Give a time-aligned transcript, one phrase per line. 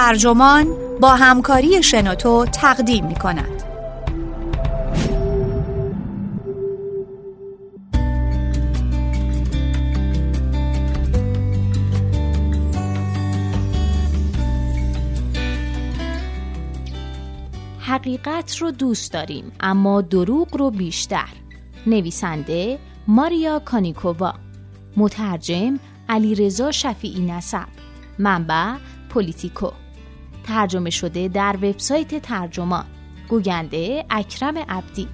[0.00, 0.66] ترجمان
[1.00, 3.62] با همکاری شنوتو تقدیم می کند.
[17.80, 21.28] حقیقت رو دوست داریم اما دروغ رو بیشتر.
[21.86, 24.34] نویسنده ماریا کانیکووا.
[24.96, 27.66] مترجم علیرضا شفیعی نسب.
[28.18, 28.74] منبع
[29.10, 29.70] پولیتیکو.
[30.50, 32.84] ترجمه شده در وبسایت ترجمان
[33.28, 35.08] گوگنده اکرم عبدی.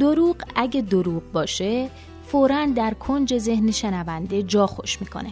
[0.00, 1.90] دروغ اگه دروغ باشه
[2.26, 5.30] فورا در کنج ذهن شنونده جا خوش می‌کنه.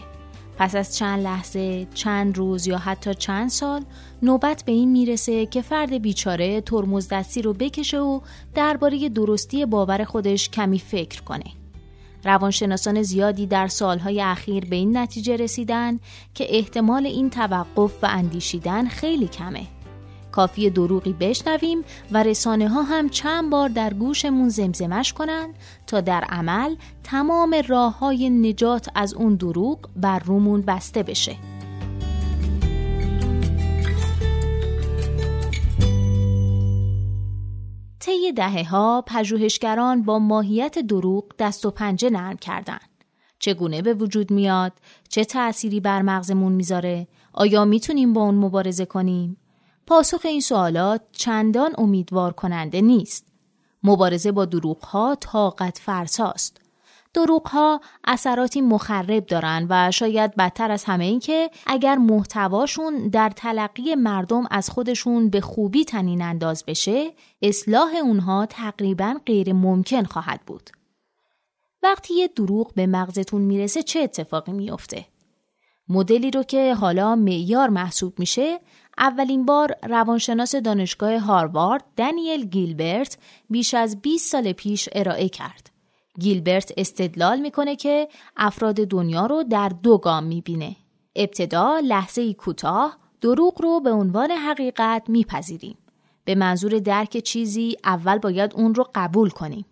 [0.60, 3.84] پس از چند لحظه، چند روز یا حتی چند سال
[4.22, 8.20] نوبت به این می‌رسه که فرد بیچاره ترمز دستی رو بکشه و
[8.54, 11.44] درباره درستی باور خودش کمی فکر کنه.
[12.24, 15.98] روانشناسان زیادی در سالهای اخیر به این نتیجه رسیدن
[16.34, 19.79] که احتمال این توقف و اندیشیدن خیلی کمه.
[20.32, 25.48] کافی دروغی بشنویم و رسانه ها هم چند بار در گوشمون زمزمش کنن
[25.86, 31.36] تا در عمل تمام راه های نجات از اون دروغ بر رومون بسته بشه.
[38.00, 42.78] طی دهه ها پژوهشگران با ماهیت دروغ دست و پنجه نرم کردن.
[43.38, 44.72] چگونه به وجود میاد؟
[45.08, 49.36] چه تأثیری بر مغزمون می‌ذاره؟ آیا می‌تونیم با اون مبارزه کنیم؟
[49.90, 53.26] پاسخ این سوالات چندان امیدوار کننده نیست.
[53.82, 56.60] مبارزه با دروغ طاقت فرساست.
[57.14, 63.30] دروغ ها اثراتی مخرب دارن و شاید بدتر از همه این که اگر محتواشون در
[63.30, 70.40] تلقی مردم از خودشون به خوبی تنین انداز بشه اصلاح اونها تقریبا غیر ممکن خواهد
[70.46, 70.70] بود.
[71.82, 75.06] وقتی یه دروغ به مغزتون می‌رسه چه اتفاقی میافته؟
[75.88, 78.60] مدلی رو که حالا معیار محسوب میشه
[79.00, 83.18] اولین بار روانشناس دانشگاه هاروارد دنیل گیلبرت
[83.50, 85.70] بیش از 20 سال پیش ارائه کرد.
[86.18, 90.76] گیلبرت استدلال می‌کنه که افراد دنیا رو در دو گام می‌بینه.
[91.16, 95.78] ابتدا لحظه کوتاه دروغ رو به عنوان حقیقت میپذیریم.
[96.24, 99.64] به منظور درک چیزی اول باید اون رو قبول کنیم.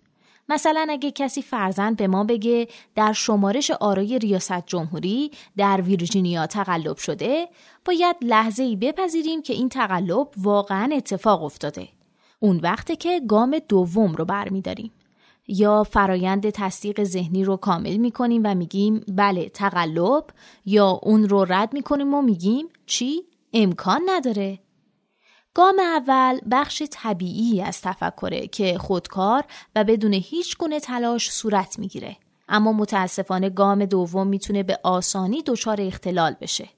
[0.49, 6.97] مثلا اگه کسی فرزند به ما بگه در شمارش آرای ریاست جمهوری در ویرجینیا تقلب
[6.97, 7.49] شده
[7.85, 11.89] باید لحظه ای بپذیریم که این تقلب واقعا اتفاق افتاده.
[12.41, 14.93] اون وقته که گام دوم رو برمیداریم.
[15.49, 20.25] یا فرایند تصدیق ذهنی رو کامل می‌کنیم و میگیم بله تقلب
[20.67, 23.23] یا اون رو رد می‌کنیم و میگیم چی؟
[23.53, 24.59] امکان نداره.
[25.59, 29.45] گام اول بخش طبیعی از تفکره که خودکار
[29.77, 32.17] و بدون هیچ گونه تلاش صورت می‌گیره.
[32.49, 36.69] اما متاسفانه گام دوم می‌تونه به آسانی دچار اختلال بشه.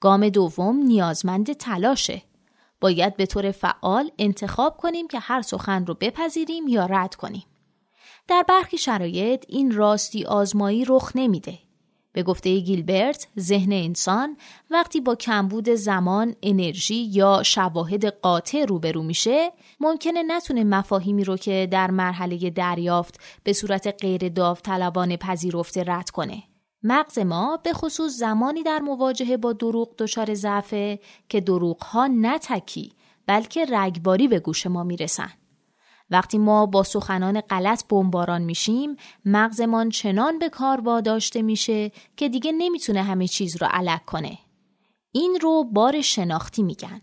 [0.00, 2.22] گام دوم نیازمند تلاشه.
[2.80, 7.44] باید به طور فعال انتخاب کنیم که هر سخن رو بپذیریم یا رد کنیم.
[8.28, 11.58] در برخی شرایط این راستی آزمایی رخ نمیده.
[12.16, 14.36] به گفته گیلبرت ذهن انسان
[14.70, 21.68] وقتی با کمبود زمان، انرژی یا شواهد قاطع روبرو میشه ممکنه نتونه مفاهیمی رو که
[21.70, 26.42] در مرحله دریافت به صورت غیر داوطلبانه پذیرفته رد کنه.
[26.82, 32.38] مغز ما به خصوص زمانی در مواجهه با دروغ دچار ضعفه که دروغ ها نه
[32.38, 32.92] تکی
[33.26, 35.30] بلکه رگباری به گوش ما می‌رسن.
[36.10, 42.52] وقتی ما با سخنان غلط بمباران میشیم مغزمان چنان به کار واداشته میشه که دیگه
[42.52, 44.38] نمی‌تونه همه چیز رو علک کنه.
[45.12, 47.00] این رو بار شناختی میگن.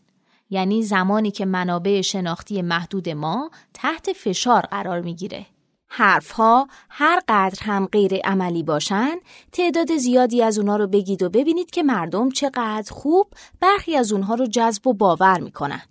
[0.49, 5.45] یعنی زمانی که منابع شناختی محدود ما تحت فشار قرار می‌گیره.
[5.87, 9.15] حرفها هر قدر هم غیر عملی باشن
[9.51, 13.27] تعداد زیادی از اونها رو بگید و ببینید که مردم چقدر خوب
[13.59, 15.81] برخی از اونها رو جذب و باور می‌کنن.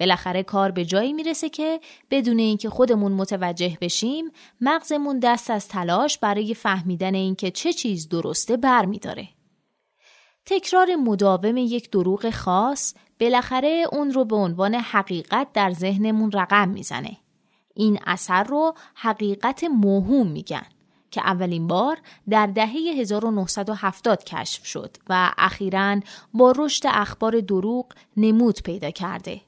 [0.00, 1.80] بالاخره کار به جایی می‌رسه که
[2.10, 4.30] بدون اینکه خودمون متوجه بشیم
[4.60, 9.28] مغزمون دست از تلاش برای فهمیدن اینکه چه چیز درسته برمیداره.
[10.46, 17.16] تکرار مداوم یک دروغ خاص بالاخره اون رو به عنوان حقیقت در ذهنمون رقم می‌زنه.
[17.74, 20.66] این اثر رو حقیقت موهوم میگن
[21.10, 21.98] که اولین بار
[22.30, 26.00] در دهه 1970 کشف شد و اخیرا
[26.34, 29.40] با رشد اخبار دروغ نمود پیدا کرده.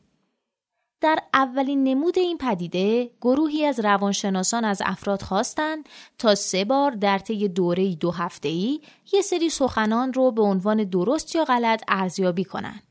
[1.04, 7.18] در اولین نمود این پدیده گروهی از روانشناسان از افراد خواستند تا سه بار در
[7.18, 8.80] طی دوره دو هفته‌ای
[9.12, 12.82] یه سری سخنان رو به عنوان درست یا غلط ارزیابی کنند.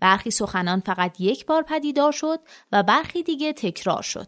[0.00, 2.40] برخی سخنان فقط یک بار پدیدار شد
[2.72, 4.26] و برخی دیگه تکرار شد.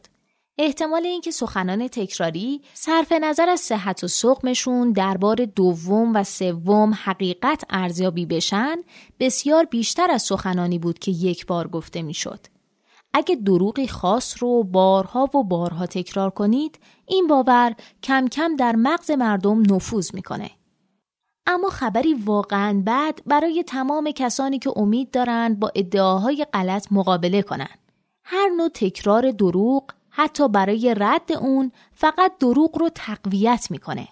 [0.58, 6.94] احتمال اینکه سخنان تکراری صرف نظر از صحت و سقمشون در بار دوم و سوم
[6.94, 8.76] حقیقت ارزیابی بشن
[9.20, 12.40] بسیار بیشتر از سخنانی بود که یک بار گفته می‌شد.
[13.14, 19.10] اگه دروغی خاص رو بارها و بارها تکرار کنید این باور کم کم در مغز
[19.10, 20.50] مردم نفوذ می‌کنه.
[21.46, 27.78] اما خبری واقعا بد برای تمام کسانی که امید دارند با ادعاهای غلط مقابله کنند.
[28.24, 34.08] هر نوع تکرار دروغ حتی برای رد اون فقط دروغ رو تقویت می‌کنه.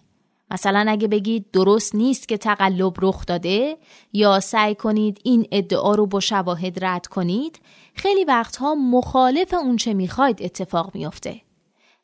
[0.50, 3.76] مثلا اگه بگید درست نیست که تقلب رخ داده
[4.12, 7.60] یا سعی کنید این ادعا رو با شواهد رد کنید
[7.94, 11.40] خیلی وقتها مخالف اون چه می‌خواید اتفاق میافته.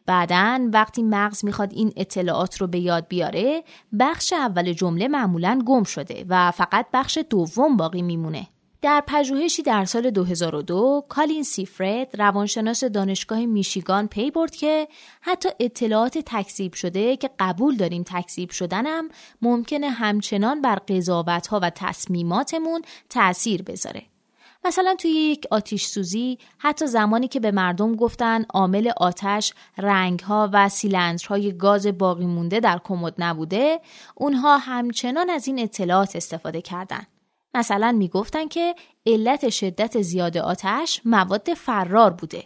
[0.07, 3.65] بعدا وقتی مغز می‌خواد این اطلاعات رو به یاد بیاره
[3.99, 8.47] بخش اول جمله معمولا گم شده و فقط بخش دوم باقی میمونه.
[8.87, 14.89] در پژوهشی در سال 2002 کالین سیفرد روانشناس دانشگاه میشیگان پی برد که
[15.21, 19.09] حتی اطلاعات تکذیب شده که قبول داریم تکذیب شدنم
[19.43, 24.03] ممکنه همچنان بر قضاوتها و تصمیماتمون تأثیر بذاره.
[24.65, 30.69] مثلا توی یک آتیش سوزی حتی زمانی که به مردم گفتن عامل آتش رنگها و
[30.69, 33.81] سیلندرهای گاز باقی مونده در کمد نبوده
[34.15, 37.16] اونها همچنان از این اطلاعات استفاده کردند.
[37.57, 38.75] مثلا می‌گفتن که
[39.07, 42.45] علت شدت زیاد آتش مواد فرار بوده.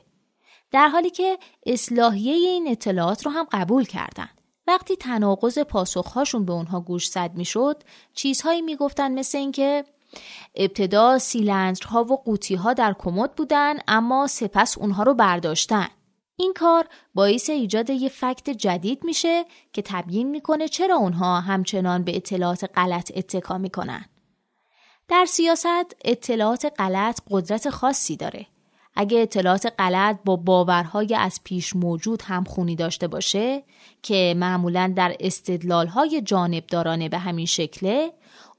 [0.70, 4.40] در حالی که اصلاحیه این اطلاعات رو هم قبول کردند.
[4.66, 7.82] وقتی تناقض پاسخهاشون به اونها گوش زد می‌شد
[8.14, 9.84] چیزهایی می‌گفتن مثل اینکه
[10.54, 15.88] ابتدا سیلندرها و قوطیها در کمد بودن اما سپس اونها رو برداشتن.
[16.36, 22.16] این کار باعث ایجاد یه فکت جدید میشه که تبیین می‌کنه چرا اونها همچنان به
[22.16, 24.04] اطلاعات غلط اتکا می‌کنن.
[25.10, 28.46] در سیاست اطلاعات غلط قدرت خاصی داره.
[28.94, 33.62] اگه اطلاعات غلط با باورهای از پیش موجود هم خونی داشته باشه
[34.02, 38.12] که معمولا در استدلالهای جانبدارانه به همین شکله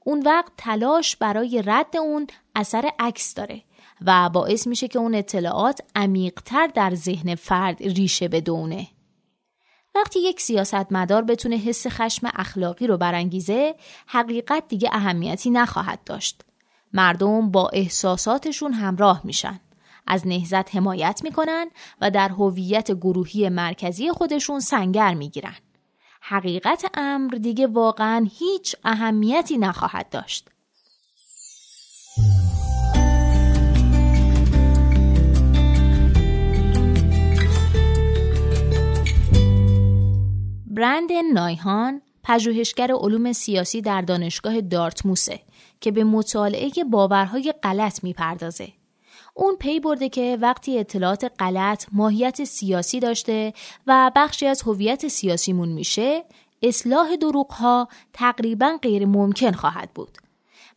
[0.04, 3.62] اون وقت تلاش برای رد اون اثر عکس داره
[4.06, 8.88] و باعث میشه که اون اطلاعات عمیقتر در ذهن فرد ریشه بدونه.
[9.94, 13.74] وقتی یک سیاستمدار بتونه حس خشم اخلاقی رو برانگیزه
[14.06, 16.42] حقیقت دیگه اهمیتی نخواهد داشت.
[16.92, 19.60] مردم با احساساتشون همراه میشن.
[20.06, 25.56] از نهزت حمایت می‌کنن و در هویت گروهی مرکزی خودشون سنگر می‌گیرن.
[26.20, 30.51] حقیقت امر دیگه واقعا هیچ اهمیتی نخواهد داشت.
[40.74, 45.40] برندن نایهان پژوهشگر علوم سیاسی در دانشگاه دارتموسه
[45.80, 48.68] که به مطالعه باورهای غلط می‌پردازه.
[49.34, 53.52] اون پی برده که وقتی اطلاعات غلط ماهیت سیاسی داشته
[53.86, 56.24] و بخشی از هویت سیاسیمون میشه،
[56.62, 60.18] اصلاح دروغها تقریبا غیر ممکن خواهد بود.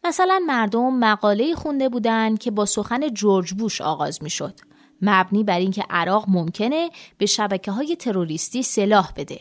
[0.04, 4.60] مثلا مردم مقاله خونده بودن که با سخن جورج بوش آغاز می‌شد.
[5.02, 9.40] مبنی بر اینکه عراق ممکنه به شبکه های تروریستی سلاح بده.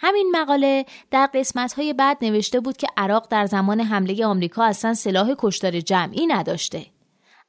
[0.00, 4.94] همین مقاله در قسمت های بعد نوشته بود که عراق در زمان حمله آمریکا اصلا
[4.94, 6.86] سلاح کشتار جمعی نداشته.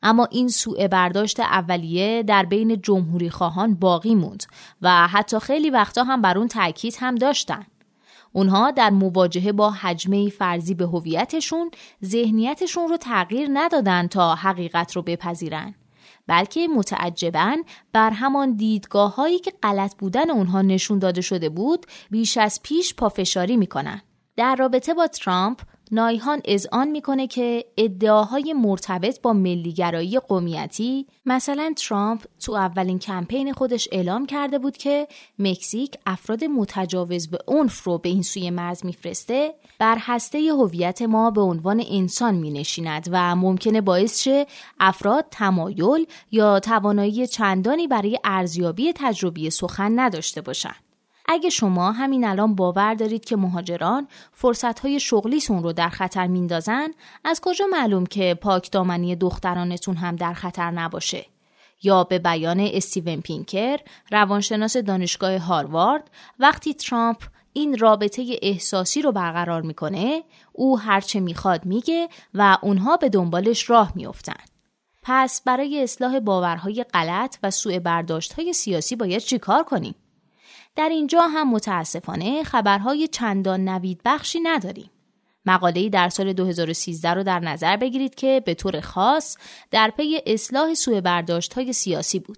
[0.03, 4.43] اما این سوء برداشت اولیه در بین جمهوری خواهان باقی موند
[4.81, 7.65] و حتی خیلی وقتا هم بر اون تاکید هم داشتن.
[8.33, 11.71] اونها در مواجهه با حجمه فرضی به هویتشون
[12.05, 15.75] ذهنیتشون رو تغییر ندادن تا حقیقت رو بپذیرن.
[16.27, 17.57] بلکه متعجبا
[17.93, 22.95] بر همان دیدگاه هایی که غلط بودن اونها نشون داده شده بود بیش از پیش
[22.95, 24.01] پافشاری می‌کنن.
[24.35, 32.23] در رابطه با ترامپ نایهان اذعان می‌کنه که ادعاهای مرتبط با ملیگرایی قومیتی مثلا ترامپ
[32.39, 35.07] تو اولین کمپین خودش اعلام کرده بود که
[35.39, 41.31] مکزیک افراد متجاوز به عنف رو به این سوی مرز میفرسته بر هسته هویت ما
[41.31, 44.45] به عنوان انسان مینشیند و ممکنه باعث شه
[44.79, 50.88] افراد تمایل یا توانایی چندانی برای ارزیابی تجربی سخن نداشته باشند.
[51.31, 56.87] اگه شما همین الان باور دارید که مهاجران فرصتهای شغلیتون رو در خطر میندازن
[57.23, 61.25] از کجا معلوم که پاک دامنی دخترانتون هم در خطر نباشه؟
[61.83, 63.77] یا به بیان استیون پینکر
[64.11, 66.09] روانشناس دانشگاه هاروارد
[66.39, 73.09] وقتی ترامپ این رابطه احساسی رو برقرار می‌کنه او هرچه می‌خواد میگه و اونها به
[73.09, 74.43] دنبالش راه میافتن
[75.03, 79.95] پس برای اصلاح باورهای غلط و سوء برداشت های سیاسی باید چیکار کنیم؟
[80.79, 84.89] در اینجا هم متاسفانه خبرهای چندان نوید بخشی نداریم.
[85.45, 89.37] مقاله‌ای در سال 2013 رو در نظر بگیرید که به طور خاص
[89.71, 92.37] در پی اصلاح سوء برداشت های سیاسی بود.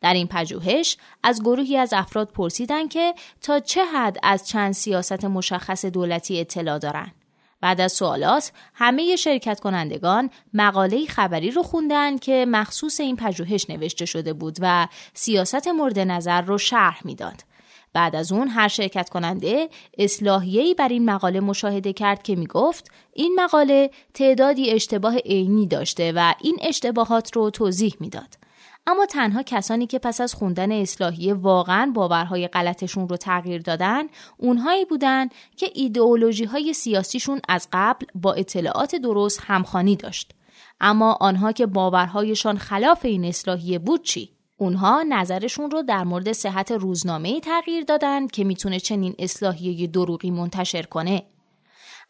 [0.00, 5.24] در این پژوهش از گروهی از افراد پرسیدند که تا چه حد از چند سیاست
[5.24, 7.14] مشخص دولتی اطلاع دارند.
[7.60, 14.04] بعد از سوالات همه شرکت کنندگان مقاله خبری رو خوندن که مخصوص این پژوهش نوشته
[14.04, 17.47] شده بود و سیاست مورد نظر رو شرح می‌داد.
[17.92, 19.68] بعد از اون هر شرکت کننده
[19.98, 26.34] اصلاحیه‌ای بر این مقاله مشاهده کرد که می‌گفت این مقاله تعدادی اشتباه عینی داشته و
[26.40, 28.38] این اشتباهات رو توضیح می‌داد.
[28.86, 34.02] اما تنها کسانی که پس از خوندن اصلاحیه واقعا باورهای غلطشون رو تغییر دادن
[34.36, 40.32] اونهایی بودن که ایدئولوژی های سیاسیشون از قبل با اطلاعات درست همخانی داشت
[40.80, 46.72] اما آنها که باورهایشان خلاف این اصلاحیه بود چی اونها نظرشون رو در مورد صحت
[46.72, 51.22] روزنامه تغییر دادن که می‌تونه چنین اصلاحیه دروغی منتشر کنه.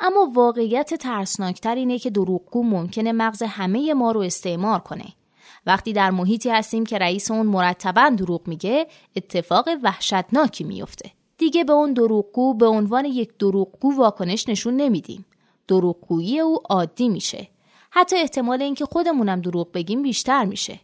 [0.00, 5.04] اما واقعیت ترسناکتر اینه که دروغگو ممکنه مغز همه ما رو استعمار کنه.
[5.66, 8.86] وقتی در محیطی هستیم که رئیس اون مرتبا دروغ میگه
[9.16, 15.26] اتفاق وحشتناکی میفته دیگه به اون دروغگو به عنوان یک دروغگو واکنش نشون نمیدیم.
[15.68, 17.48] دروغگویی او عادی میشه.
[17.90, 20.80] حتی احتمال اینکه خودمونم دروغ بگیم بیشتر میشه.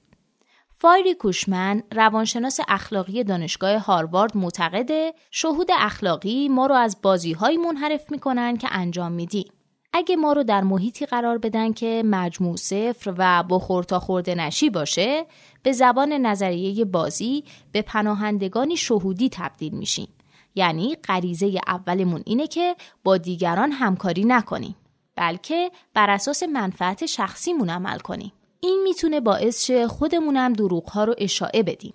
[0.85, 8.57] فایری کوشمن روانشناس اخلاقی دانشگاه هاروارد معتقده شهود اخلاقی ما رو از بازیهایی منحرف می‌کنن
[8.57, 9.53] که انجام میدیم
[9.93, 14.71] اگه ما رو در محیطی قرار بدن که مجموع صفر و بخور تا خورده نشی
[14.71, 15.27] باشه
[15.63, 20.09] به زبان نظریه بازی به پناهندگانی شهودی تبدیل میشیم.
[20.55, 24.77] یعنی غریزه اولمون اینه که با دیگران همکاری نکنیم
[25.17, 28.33] بلکه بر اساس منفعت شخصیمون عمل کنیم.
[28.65, 31.95] این می‌تونه باعث شه خودمونم دروغ ها رو اشاعه بدیم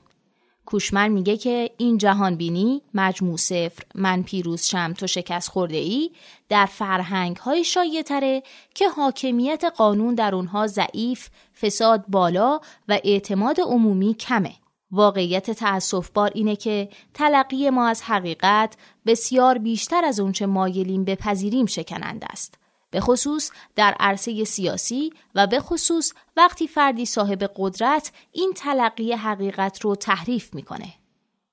[0.65, 6.11] کوشمن میگه که این جهان بینی مجموع صفر من پیروز شم تو شکست خورده ای
[6.49, 8.43] در فرهنگ های شایع تره
[8.75, 11.29] که حاکمیت قانون در اونها ضعیف،
[11.61, 14.53] فساد بالا و اعتماد عمومی کمه.
[14.91, 21.65] واقعیت تأصف بار اینه که تلقی ما از حقیقت بسیار بیشتر از اونچه مایلیم بپذیریم
[21.65, 22.58] شکننده است.
[22.91, 29.81] به خصوص در عرصه سیاسی و به خصوص وقتی فردی صاحب قدرت این تلقی حقیقت
[29.81, 30.93] رو تحریف می‌کنه.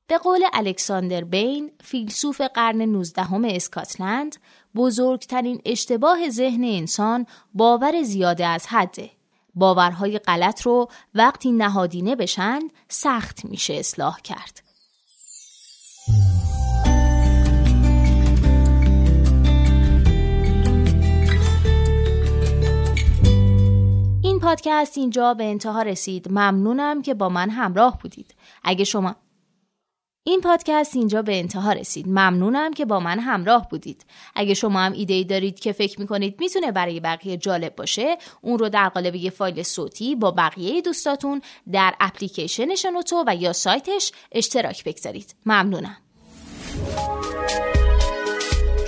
[0.07, 4.37] به قول الکساندر بین، فیلسوف قرن 19 اسکاتلند،
[4.75, 9.11] بزرگترین اشتباه ذهن انسان باور زیاده از حده.
[9.55, 14.66] باورهای غلط رو وقتی نهادینه بشن سخت میشه اصلاح کرد.
[24.47, 26.29] پادکست اینجا به انتها رسید.
[26.29, 28.35] ممنونم که با من همراه بودید.
[28.65, 29.17] اگه شما
[30.27, 34.07] این پادکست اینجا به انتها رسید ممنونم که با من همراه بودید.
[34.35, 38.59] اگه شما هم ایده ای دارید که فکر می‌کنید می‌تونه برای بقیه جالب باشه اون
[38.59, 41.41] رو در قالب یه فایل صوتی با بقیه دوستاتون
[41.73, 45.35] در اپلیکیشن شنوتو و یا سایتش اشتراک بگذارید.
[45.47, 45.97] ممنونم.